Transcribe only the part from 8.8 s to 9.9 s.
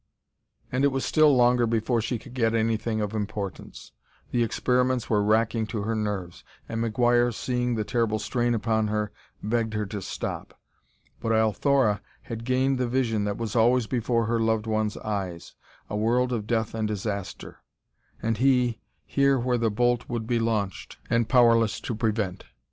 her, begged her